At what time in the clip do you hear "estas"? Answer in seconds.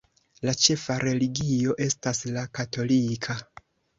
1.85-2.21